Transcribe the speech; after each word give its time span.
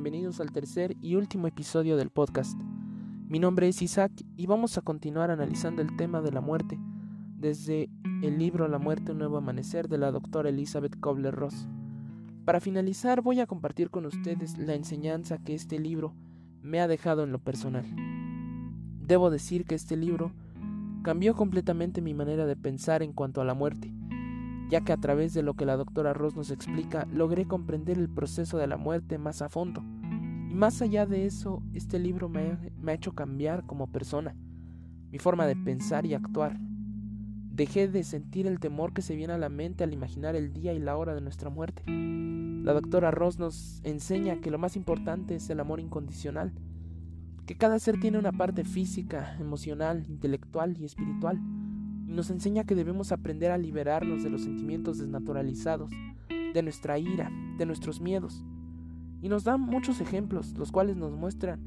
bienvenidos 0.00 0.38
al 0.38 0.52
tercer 0.52 0.96
y 1.02 1.16
último 1.16 1.48
episodio 1.48 1.96
del 1.96 2.10
podcast. 2.10 2.56
Mi 3.26 3.40
nombre 3.40 3.66
es 3.66 3.82
Isaac 3.82 4.12
y 4.36 4.46
vamos 4.46 4.78
a 4.78 4.80
continuar 4.80 5.32
analizando 5.32 5.82
el 5.82 5.96
tema 5.96 6.20
de 6.20 6.30
la 6.30 6.40
muerte 6.40 6.78
desde 7.36 7.90
el 8.22 8.38
libro 8.38 8.68
La 8.68 8.78
muerte, 8.78 9.10
un 9.10 9.18
nuevo 9.18 9.38
amanecer 9.38 9.88
de 9.88 9.98
la 9.98 10.12
doctora 10.12 10.50
Elizabeth 10.50 11.00
Kobler-Ross. 11.00 11.66
Para 12.44 12.60
finalizar 12.60 13.22
voy 13.22 13.40
a 13.40 13.48
compartir 13.48 13.90
con 13.90 14.06
ustedes 14.06 14.56
la 14.56 14.74
enseñanza 14.74 15.38
que 15.38 15.54
este 15.54 15.80
libro 15.80 16.14
me 16.62 16.80
ha 16.80 16.86
dejado 16.86 17.24
en 17.24 17.32
lo 17.32 17.40
personal. 17.40 17.84
Debo 19.04 19.30
decir 19.30 19.64
que 19.64 19.74
este 19.74 19.96
libro 19.96 20.30
cambió 21.02 21.34
completamente 21.34 22.02
mi 22.02 22.14
manera 22.14 22.46
de 22.46 22.54
pensar 22.54 23.02
en 23.02 23.12
cuanto 23.12 23.40
a 23.40 23.44
la 23.44 23.54
muerte 23.54 23.92
ya 24.68 24.82
que 24.82 24.92
a 24.92 24.98
través 24.98 25.32
de 25.34 25.42
lo 25.42 25.54
que 25.54 25.64
la 25.64 25.76
doctora 25.76 26.12
Ross 26.12 26.36
nos 26.36 26.50
explica 26.50 27.06
logré 27.12 27.46
comprender 27.46 27.98
el 27.98 28.08
proceso 28.08 28.58
de 28.58 28.66
la 28.66 28.76
muerte 28.76 29.18
más 29.18 29.42
a 29.42 29.48
fondo. 29.48 29.82
Y 30.50 30.54
más 30.54 30.80
allá 30.82 31.06
de 31.06 31.26
eso, 31.26 31.62
este 31.74 31.98
libro 31.98 32.28
me 32.28 32.58
ha, 32.86 32.92
hecho 32.92 33.12
cambiar 33.14 33.64
como 33.66 33.90
persona, 33.90 34.34
mi 35.10 35.18
forma 35.18 35.46
de 35.46 35.56
pensar 35.56 36.06
y 36.06 36.14
actuar. 36.14 36.58
Dejé 37.50 37.88
de 37.88 38.04
sentir 38.04 38.46
el 38.46 38.60
temor 38.60 38.92
que 38.92 39.02
se 39.02 39.16
viene 39.16 39.32
a 39.32 39.38
la 39.38 39.48
mente 39.48 39.84
al 39.84 39.92
imaginar 39.92 40.36
el 40.36 40.52
día 40.52 40.74
y 40.74 40.78
la 40.78 40.96
hora 40.96 41.14
de 41.14 41.20
nuestra 41.20 41.50
muerte. 41.50 41.82
La 41.86 42.72
doctora 42.72 43.10
Ross 43.10 43.38
nos 43.38 43.80
enseña 43.84 44.40
que 44.40 44.50
lo 44.50 44.58
más 44.58 44.76
importante 44.76 45.34
es 45.34 45.50
el 45.50 45.60
amor 45.60 45.80
incondicional, 45.80 46.52
que 47.46 47.56
cada 47.56 47.78
ser 47.78 47.98
tiene 47.98 48.18
una 48.18 48.32
parte 48.32 48.64
física, 48.64 49.36
emocional, 49.40 50.04
intelectual 50.08 50.76
y 50.78 50.84
espiritual 50.84 51.40
nos 52.08 52.30
enseña 52.30 52.64
que 52.64 52.74
debemos 52.74 53.12
aprender 53.12 53.50
a 53.50 53.58
liberarnos 53.58 54.22
de 54.22 54.30
los 54.30 54.42
sentimientos 54.42 54.98
desnaturalizados, 54.98 55.90
de 56.28 56.62
nuestra 56.62 56.98
ira, 56.98 57.30
de 57.58 57.66
nuestros 57.66 58.00
miedos. 58.00 58.44
Y 59.20 59.28
nos 59.28 59.44
da 59.44 59.58
muchos 59.58 60.00
ejemplos, 60.00 60.56
los 60.56 60.72
cuales 60.72 60.96
nos 60.96 61.12
muestran 61.12 61.60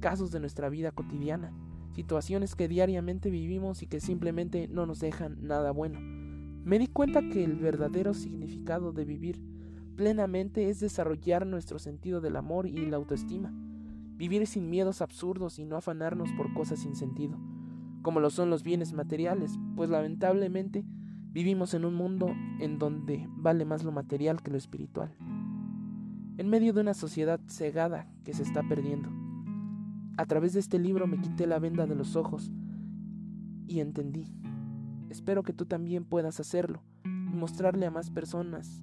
casos 0.00 0.32
de 0.32 0.40
nuestra 0.40 0.68
vida 0.68 0.90
cotidiana, 0.90 1.52
situaciones 1.92 2.56
que 2.56 2.66
diariamente 2.66 3.30
vivimos 3.30 3.82
y 3.82 3.86
que 3.86 4.00
simplemente 4.00 4.66
no 4.68 4.84
nos 4.84 4.98
dejan 4.98 5.38
nada 5.46 5.70
bueno. 5.70 6.00
Me 6.00 6.78
di 6.78 6.88
cuenta 6.88 7.20
que 7.28 7.44
el 7.44 7.54
verdadero 7.54 8.14
significado 8.14 8.92
de 8.92 9.04
vivir 9.04 9.40
plenamente 9.94 10.70
es 10.70 10.80
desarrollar 10.80 11.46
nuestro 11.46 11.78
sentido 11.78 12.20
del 12.20 12.36
amor 12.36 12.66
y 12.66 12.84
la 12.86 12.96
autoestima, 12.96 13.52
vivir 14.16 14.46
sin 14.48 14.68
miedos 14.68 15.02
absurdos 15.02 15.60
y 15.60 15.64
no 15.64 15.76
afanarnos 15.76 16.32
por 16.32 16.52
cosas 16.52 16.80
sin 16.80 16.96
sentido 16.96 17.38
como 18.04 18.20
lo 18.20 18.28
son 18.28 18.50
los 18.50 18.62
bienes 18.62 18.92
materiales, 18.92 19.58
pues 19.76 19.88
lamentablemente 19.88 20.84
vivimos 21.32 21.72
en 21.72 21.86
un 21.86 21.94
mundo 21.94 22.36
en 22.60 22.78
donde 22.78 23.26
vale 23.30 23.64
más 23.64 23.82
lo 23.82 23.92
material 23.92 24.42
que 24.42 24.50
lo 24.50 24.58
espiritual. 24.58 25.10
En 26.36 26.50
medio 26.50 26.74
de 26.74 26.82
una 26.82 26.92
sociedad 26.92 27.40
cegada 27.48 28.06
que 28.22 28.34
se 28.34 28.42
está 28.42 28.62
perdiendo. 28.62 29.08
A 30.18 30.26
través 30.26 30.52
de 30.52 30.60
este 30.60 30.78
libro 30.78 31.06
me 31.06 31.18
quité 31.18 31.46
la 31.46 31.58
venda 31.58 31.86
de 31.86 31.94
los 31.94 32.14
ojos 32.14 32.52
y 33.66 33.80
entendí. 33.80 34.26
Espero 35.08 35.42
que 35.42 35.54
tú 35.54 35.64
también 35.64 36.04
puedas 36.04 36.38
hacerlo 36.40 36.82
y 37.04 37.34
mostrarle 37.34 37.86
a 37.86 37.90
más 37.90 38.10
personas 38.10 38.82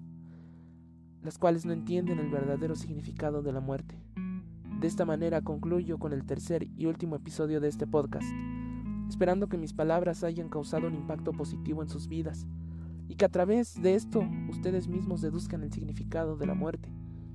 las 1.22 1.38
cuales 1.38 1.64
no 1.64 1.74
entienden 1.74 2.18
el 2.18 2.32
verdadero 2.32 2.74
significado 2.74 3.44
de 3.44 3.52
la 3.52 3.60
muerte. 3.60 4.02
De 4.80 4.88
esta 4.88 5.06
manera 5.06 5.42
concluyo 5.42 6.00
con 6.00 6.12
el 6.12 6.26
tercer 6.26 6.68
y 6.76 6.88
último 6.88 7.18
episodio 7.18 7.62
de 7.62 7.68
este 7.68 7.86
podcast 7.86 8.26
esperando 9.12 9.50
que 9.50 9.58
mis 9.58 9.74
palabras 9.74 10.24
hayan 10.24 10.48
causado 10.48 10.88
un 10.88 10.96
impacto 10.96 11.34
positivo 11.34 11.84
en 11.84 11.90
sus 11.90 12.08
vidas 12.08 12.48
y 13.10 13.16
que 13.16 13.26
a 13.26 13.30
través 13.30 13.82
de 13.82 13.96
esto 13.96 14.24
ustedes 14.50 14.88
mismos 14.88 15.20
deduzcan 15.20 15.64
el 15.64 15.74
significado 15.74 16.38
de 16.38 16.46
la 16.46 16.54
muerte. 16.54 16.90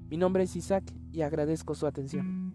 Mi 0.09 0.17
nombre 0.17 0.45
es 0.45 0.57
Isaac 0.57 0.85
y 1.13 1.21
agradezco 1.21 1.75
su 1.75 1.87
atención. 1.87 2.46